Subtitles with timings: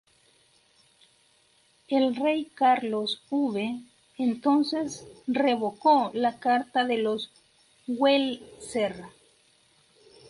[1.89, 3.83] El rey Carlos V
[4.17, 7.29] entonces revocó la carta de los
[7.85, 8.95] Welser.